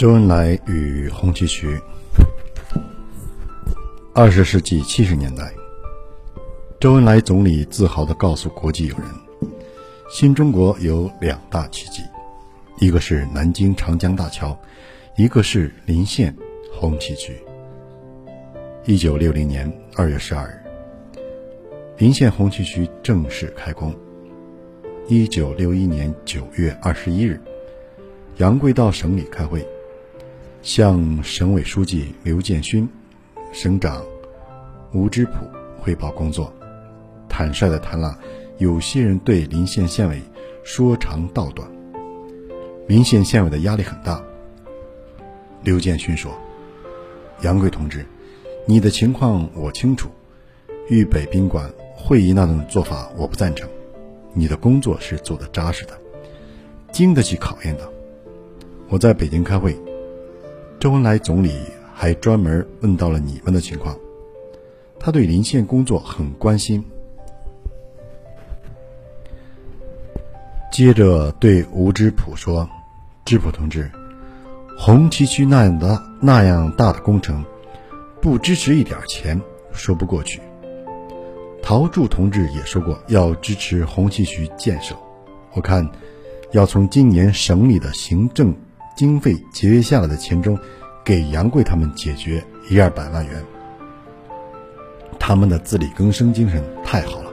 [0.00, 1.78] 周恩来与红旗渠。
[4.14, 5.52] 二十世纪七十年代，
[6.80, 9.04] 周恩来总理自豪地告诉国际友人
[10.10, 12.02] ：“新中国有两大奇迹，
[12.78, 14.58] 一个是南京长江大桥，
[15.18, 16.34] 一个是临县
[16.72, 17.38] 红旗渠。”
[18.86, 21.20] 一九六零年二月十二日，
[21.98, 23.94] 临县红旗渠正式开工。
[25.08, 27.38] 一九六一年九月二十一日，
[28.38, 29.62] 杨贵到省里开会，
[30.62, 32.86] 向省委书记刘建勋、
[33.50, 34.04] 省长
[34.92, 35.32] 吴芝普
[35.78, 36.52] 汇报工作，
[37.28, 38.18] 坦率地谈了
[38.58, 40.20] 有些人对临县县委
[40.62, 41.66] 说长道短。
[42.86, 44.22] 临县县委的压力很大。
[45.62, 46.32] 刘建勋说
[47.42, 48.04] ：“杨贵同志，
[48.66, 50.10] 你的情况我清楚，
[50.88, 53.68] 豫北宾馆会议那种做法我不赞成。”
[54.32, 55.98] 你的工作是做的扎实的，
[56.92, 57.90] 经得起考验的。
[58.88, 59.76] 我在北京开会，
[60.80, 61.52] 周恩来总理
[61.94, 63.94] 还专门问到了你们的情况，
[64.98, 66.82] 他对临县工作很关心。
[70.72, 72.66] 接着对吴之普说
[73.26, 73.90] ：“芝普同志，
[74.78, 77.44] 红旗渠那样的那样大的工程，
[78.22, 79.38] 不支持一点钱
[79.72, 80.40] 说不过去。”
[81.62, 84.94] 陶铸同志也说过要支持红旗渠建设，
[85.52, 85.86] 我看
[86.52, 88.54] 要从今年省里的行政
[89.00, 90.58] 经费节约下来的钱中，
[91.02, 93.42] 给杨贵他们解决一二百万元。
[95.18, 97.32] 他们的自力更生精神太好了。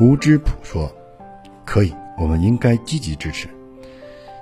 [0.00, 0.92] 吴芝普说
[1.64, 3.46] ：“可以，我们应该积极支持。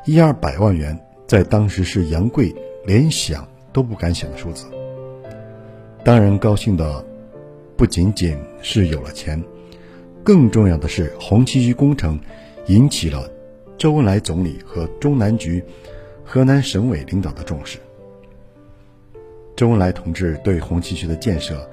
[0.06, 2.50] 一二百万元在当时是杨贵
[2.86, 4.64] 连想都不敢想的数字。
[6.02, 7.04] 当然高兴的。”
[7.76, 9.42] 不仅仅是有了钱，
[10.22, 12.20] 更重要的是红旗渠工程
[12.68, 13.26] 引起了
[13.80, 15.64] 周恩来总理和中南局、
[16.22, 17.78] 河南省委领导的重视。
[19.56, 21.66] 周恩来同志对红旗渠的建设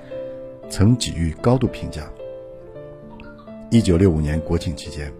[0.69, 2.09] 曾给予高度评价。
[3.69, 5.11] 一九六五年国庆期间，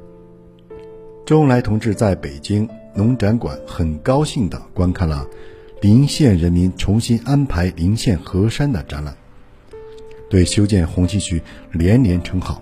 [1.25, 2.65] 周恩来同志在北京
[2.95, 5.27] 农展馆很高兴地观看了
[5.81, 9.13] 临县人民重新安排临县河山的展览。
[10.29, 11.41] 对修建红旗渠
[11.73, 12.61] 连连称好，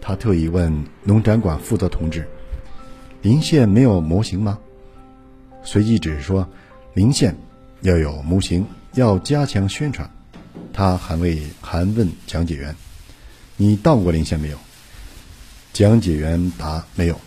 [0.00, 0.72] 他特意问
[1.02, 2.24] 农展馆负责同志
[3.22, 4.58] ：“临县没有模型吗？”
[5.64, 6.48] 随即只是说
[6.94, 7.36] ：“临县
[7.80, 10.10] 要有模型，要加强宣传。”
[10.72, 12.76] 他还为还问讲解员
[13.56, 14.58] ：“你到过临县没有？”
[15.72, 17.20] 讲解员答：“没有。”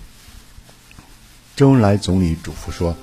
[1.55, 2.95] 周恩来总理嘱咐说：“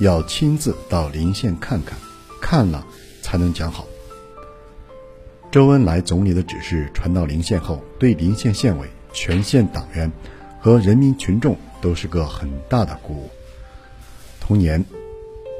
[0.00, 1.96] 要亲自到临县看看，
[2.40, 2.84] 看了
[3.22, 3.86] 才能讲好。”
[5.52, 10.10] 周恩来总理的指示传到临县后，对临县县委、全县党员
[10.60, 13.30] 和人民群众都是个很大的鼓舞。
[14.40, 14.84] 同年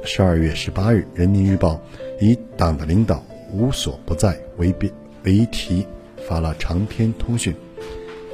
[0.05, 1.81] 十二月十八日，《人民日报》
[2.25, 4.91] 以“党的领导无所不在”为标
[5.25, 5.87] 为题，
[6.29, 7.55] 发了长篇通讯，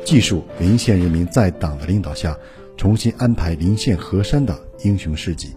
[0.05, 2.37] 记述临县人民在党的领导下
[2.77, 5.55] 重新安排临县河山的英雄事迹，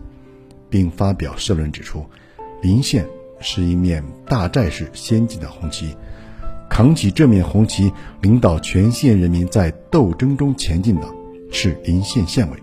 [0.70, 2.06] 并发表社论指出，
[2.62, 3.06] 临县。
[3.42, 5.96] 是一面大寨式先进的红旗，
[6.80, 7.92] 扛起这面红旗，
[8.22, 11.06] 领导全县人民在斗争中前进的
[11.52, 12.58] 是临县县委。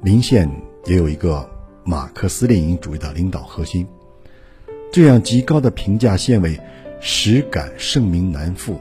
[0.00, 0.50] 临县
[0.86, 1.46] 也有一个
[1.84, 3.86] 马克思列宁主义的领导核心，
[4.90, 6.58] 这样极高的评价，县委
[6.98, 8.80] 实感盛名难副，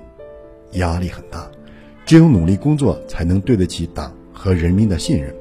[0.75, 1.45] 压力很大。
[2.05, 5.35] 只有努力工作，才能对得起党和人民的信任。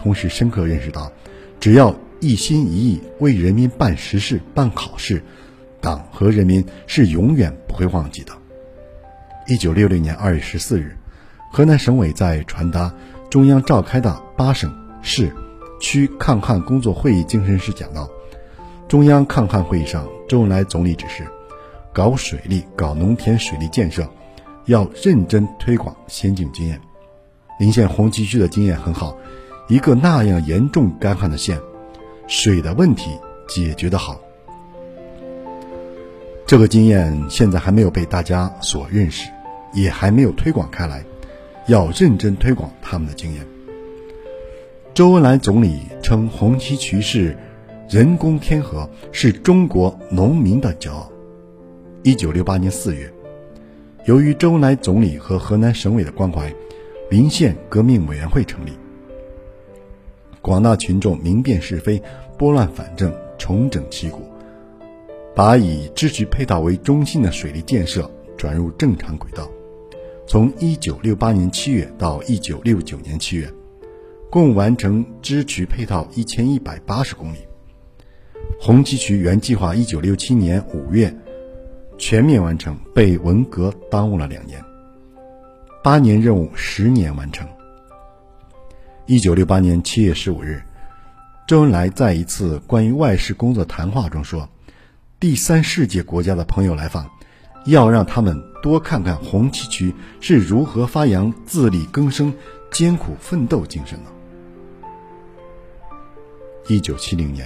[0.00, 1.10] 同时，深刻认识到，
[1.58, 1.92] 只要。
[2.18, 5.22] 一心一意为人民办实事、办好事，
[5.80, 8.32] 党和人民是永远不会忘记的。
[9.46, 10.96] 一九六六年二月十四日，
[11.52, 12.92] 河南省委在传达
[13.30, 14.72] 中央召开的八省
[15.02, 15.32] 市
[15.80, 18.08] 区抗旱工作会议精神时讲到：
[18.88, 21.24] 中央抗旱会议上，周恩来总理指示，
[21.92, 24.08] 搞水利、搞农田水利建设，
[24.64, 26.80] 要认真推广先进经验。
[27.58, 29.16] 临县红旗渠的经验很好，
[29.68, 31.60] 一个那样严重干旱的县。
[32.26, 33.10] 水的问题
[33.48, 34.20] 解决的好，
[36.46, 39.28] 这个经验现在还没有被大家所认识，
[39.72, 41.04] 也还没有推广开来，
[41.66, 43.44] 要认真推广他们的经验。
[44.94, 47.36] 周恩来总理称红旗渠是
[47.88, 51.10] 人工天河，是中国农民的骄傲。
[52.04, 53.12] 一九六八年四月，
[54.04, 56.54] 由于周恩来总理和河南省委的关怀，
[57.10, 58.70] 临县革命委员会成立。
[60.40, 62.00] 广大群众明辨是非、
[62.38, 64.22] 拨乱反正、重整旗鼓，
[65.36, 69.46] 把以支渠配套为中心的水利建设转入正常轨道。
[70.26, 73.52] 从1968年7月到1969年7月，
[74.30, 77.40] 共完成支渠配套一千一百八十公里。
[78.58, 81.14] 红旗渠原计划一九六七年五月
[81.98, 84.58] 全面完成，被文革耽误了两年。
[85.84, 87.46] 八年任务，十年完成。
[89.04, 90.62] 一九六八年七月十五日，
[91.46, 94.48] 周恩来在一次关于外事工作谈话中说
[95.26, 97.10] ：“第三世界国家的朋友来访，
[97.64, 102.32] 要让他们多看看红旗渠是如何发扬自力更生、
[102.70, 104.10] 艰苦奋斗精神的。”
[106.72, 107.44] 一九七零年，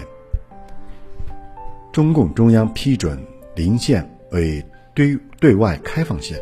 [1.91, 3.19] 中共中央批准
[3.55, 4.62] 临县为
[4.93, 6.38] 对对外开放县。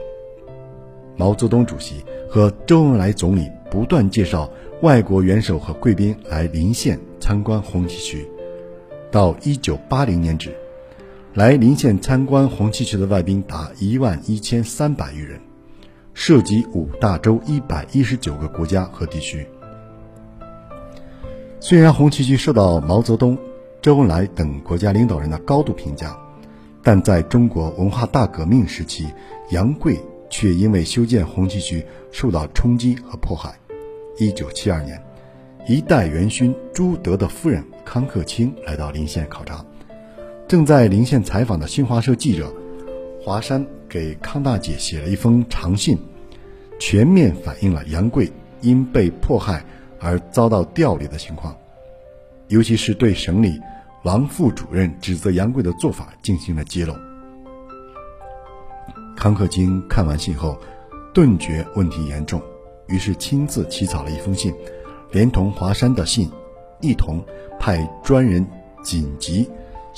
[1.17, 4.50] 毛泽东主席和周恩来总理不断介绍
[4.82, 8.29] 外国元首和贵宾来临县参观红旗渠。
[9.12, 10.52] 到一九八零年止，
[11.35, 15.41] 来临县参观红旗渠的外宾达一万一千三百余人，
[16.15, 19.47] 涉及五大洲一百一十九个国家和地区。
[21.61, 23.39] 虽然红旗渠受到毛泽东、
[23.81, 26.19] 周恩来等国家领导人的高度评价，
[26.83, 29.07] 但在中国文化大革命时期，
[29.51, 29.99] 杨贵。
[30.31, 31.83] 却因为修建红旗渠
[32.13, 33.59] 受到冲击和迫害。
[34.19, 35.03] 一九七二年，
[35.67, 39.65] 一代元勋朱德的夫人康克清来到临县考察，
[40.49, 42.50] 正在临县采访的新华社记者
[43.21, 45.99] 华山给康大姐写了一封长信，
[46.81, 49.62] 全面反映了杨贵因被迫害
[50.00, 51.55] 而遭到调离的情况，
[52.47, 53.61] 尤其是对省里
[54.05, 56.94] 王副主任指责杨贵的做法进行了揭露。
[59.15, 60.59] 康克清看完信后，
[61.12, 62.41] 顿觉问题严重，
[62.87, 64.55] 于是亲自起草了一封信，
[65.12, 66.31] 连同华山的信，
[66.81, 67.23] 一同
[67.61, 68.47] 派专人
[68.83, 69.47] 紧急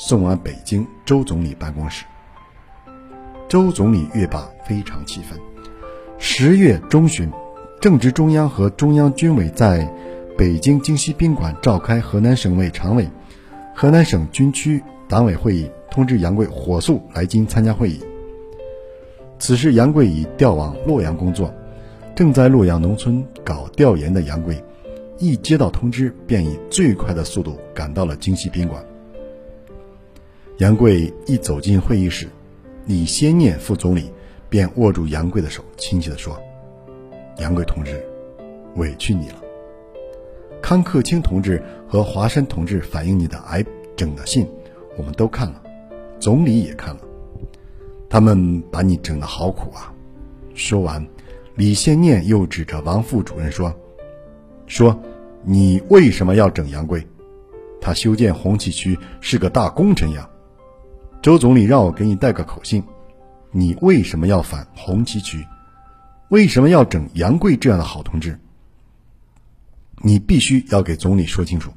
[0.02, 2.06] 送往北京周总理办公室。
[3.50, 5.38] 周总理阅罢，非常气愤。
[6.16, 7.30] 十月中旬，
[7.82, 9.86] 正值中央和中央军委在
[10.38, 13.06] 北京京西宾馆召开河南省委常委、
[13.76, 18.00] 河南省军区党委会议，通知杨贵火速来京参加会议。
[19.38, 21.54] 此时，杨贵已调往洛阳工作。
[22.16, 24.64] 正在洛阳农村搞调研的杨贵，
[25.18, 28.82] 一接到通知，便以最快的速度赶到了京西宾馆。
[30.60, 32.28] 杨贵一走进会议室，
[32.84, 34.12] 李先念副总理
[34.50, 36.38] 便握住杨贵的手，亲切地说
[37.40, 38.06] ：“杨贵同志，
[38.76, 39.36] 委屈你了。
[40.60, 43.64] 康克清同志和华山同志反映你的癌
[43.96, 44.46] 症的信，
[44.98, 45.62] 我们都看了，
[46.18, 47.00] 总理也看了。”
[48.10, 49.90] 他们把你整得好苦啊！
[50.54, 51.02] 说完，
[51.54, 53.74] 李先念又指着王副主任说
[54.68, 55.00] ：“说，
[55.42, 57.02] 你为什么要整杨贵？
[57.80, 60.28] 他修建红旗渠是个大工程呀！
[61.22, 62.82] 周总理让我给你带个口信：
[63.50, 65.46] 你为什么要反红旗渠？
[66.28, 68.38] 为什么要整杨贵这样的好同志？
[69.98, 71.70] 你必须要给总理说清楚，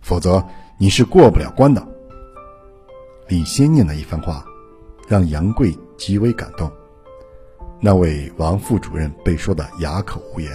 [0.00, 0.44] 否则
[0.78, 1.86] 你是过不了关的。”
[3.28, 4.44] 李先念的一番话。
[5.08, 6.68] 让杨贵极为感动，
[7.80, 10.50] 那位王副主任被说的哑口无言。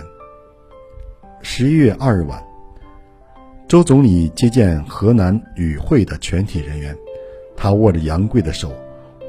[1.41, 2.43] 十一月二日晚，
[3.65, 6.93] 周总理接见河南与会的全体人员，
[7.61, 8.73] 他握着杨贵的手，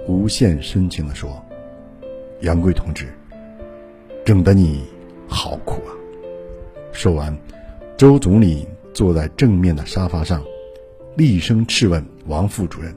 [0.08, 1.31] 无限深情地说
[2.40, 3.12] ：“杨贵同志，
[4.25, 4.84] 整得你
[5.29, 5.93] 好苦啊！”
[6.93, 7.37] 说完，
[7.94, 10.42] 周总理坐在正面的沙发上，
[11.14, 12.97] 厉声质问王副主任。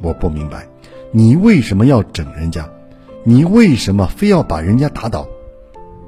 [0.00, 0.66] 我不明白，
[1.10, 2.66] 你为什么要整人家？
[3.24, 5.28] 你为什么非要把人家打倒？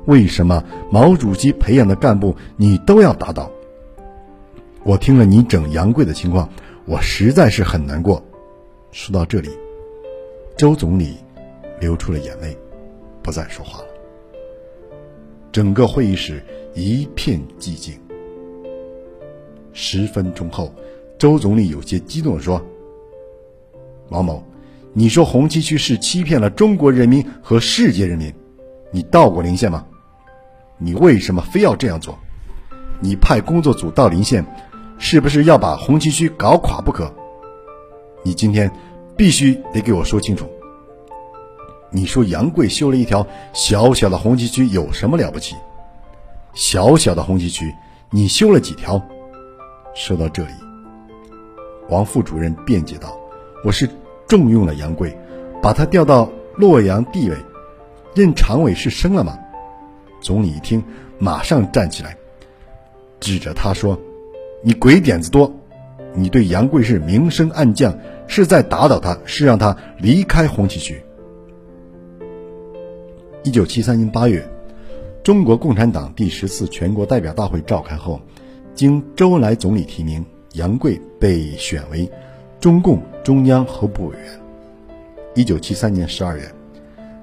[0.06, 3.50] 为什么毛主席培养的干部你都要打倒？
[4.84, 6.46] 我听了你整杨贵的情况，
[6.84, 8.22] 我实在是很难过。
[8.92, 9.48] 说到这里，
[10.58, 11.16] 周总理
[11.80, 12.54] 流出了眼泪，
[13.22, 13.86] 不再说话了。
[15.50, 17.98] 整个会议室一片寂静。
[19.72, 20.70] 十分钟后，
[21.18, 22.62] 周总理有些激动地说。
[24.10, 24.44] 王某，
[24.92, 28.32] 你说红旗渠是欺骗了中国人民和世界人民，
[28.92, 29.86] 你到过临县吗？
[30.76, 32.18] 你为什么非要这样做？
[33.00, 34.44] 你派工作组到临县，
[34.98, 37.12] 是不是要把红旗渠搞垮不可？
[38.22, 38.70] 你今天
[39.16, 40.48] 必须得给我说清楚。
[41.90, 45.54] 你说杨贵修了一条小小的红旗渠有什么了不起？
[46.54, 47.74] 小小的红旗渠，
[48.10, 49.00] 你修了几条？
[49.94, 50.52] 说到这里，
[51.88, 53.16] 王副主任辩解道。
[53.64, 53.88] 我是
[54.28, 55.16] 重用了杨贵，
[55.62, 57.36] 把他调到洛阳地委，
[58.14, 59.38] 任常委是升了吗？
[60.20, 60.82] 总理一听，
[61.18, 62.16] 马上站起来，
[63.20, 63.98] 指着他说
[64.66, 65.52] ：“你鬼点子多！
[66.14, 67.94] 你对杨贵是明升暗降，
[68.26, 71.02] 是在打倒他，是让他离开红旗渠。”
[73.44, 74.42] 一九七三年八月，
[75.22, 78.18] 中国共产党第十次全国代表大会召开后，
[78.74, 82.10] 经周恩来总理提名，杨贵被选为
[82.58, 84.40] 中共中央候补委员。
[85.34, 86.50] 一九七三年十二月，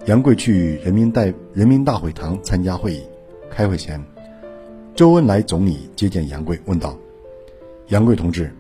[0.06, 3.02] 杨贵去人民代人民大会堂参加会议。
[3.50, 4.00] 开会前，
[4.94, 6.96] 周恩来总理接见杨贵，问道
[7.92, 8.54] ：“杨贵同志，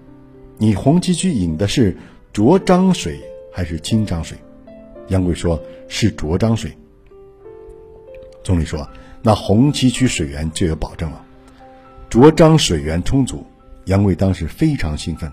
[0.57, 1.97] 你红旗渠引的是
[2.31, 3.19] 浊漳水
[3.51, 4.37] 还是清漳水？”
[5.07, 6.71] 杨贵说：“是浊漳水。”
[8.43, 8.87] 总理说。
[9.23, 11.23] 那红旗渠水源就有保证了，
[12.09, 13.45] 浊漳水源充足，
[13.85, 15.31] 杨贵当时非常兴奋。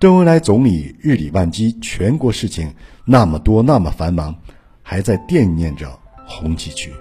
[0.00, 4.34] 周恩来总理日理万机，全国事情那么多那么繁忙，
[4.82, 6.92] 还在惦念着红旗渠。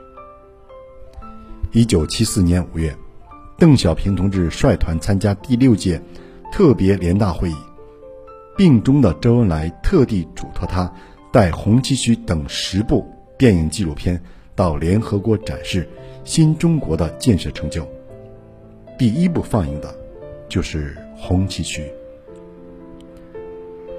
[1.72, 2.96] 一九七四年五月，
[3.58, 6.02] 邓小平同志率团参加第六届
[6.52, 7.56] 特别联大会议，
[8.58, 10.94] 病中的周恩来特地嘱托他
[11.32, 13.06] 带《红旗渠》等十部
[13.38, 14.22] 电影纪录片。
[14.56, 15.86] 到联合国展示
[16.24, 17.86] 新中国的建设成就，
[18.98, 19.94] 第一部放映的，
[20.48, 21.84] 就是红旗渠。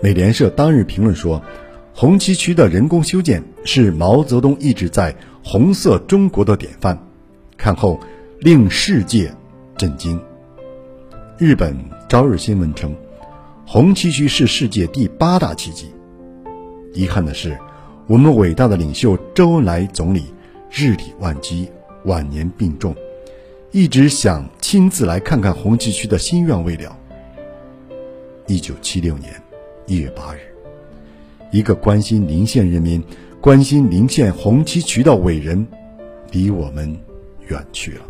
[0.02, 1.42] 美联社当日评论说
[1.92, 6.98] ：“红旗渠的人工修建是毛泽东一直在红色中国的典范，
[7.58, 8.00] 看后
[8.40, 9.30] 令世界
[9.76, 10.20] 震惊。”
[11.38, 11.74] 日本
[12.08, 12.94] 《朝日新闻》称
[13.66, 15.90] ：“红旗渠是世界第八大奇迹。”
[16.94, 17.58] 遗憾的是，
[18.06, 20.24] 我们伟大的领袖周恩来总理。
[20.68, 21.70] 日理万机，
[22.04, 22.94] 晚年病重，
[23.70, 26.94] 一直想亲自来看看红旗渠的心愿未了。
[28.46, 29.32] 一九七六年
[29.86, 30.40] 一月八日，
[31.52, 33.02] 一个关心临县人民、
[33.40, 35.66] 关心临县红旗渠的伟人，
[36.32, 36.98] 离我们
[37.46, 38.04] 远去了。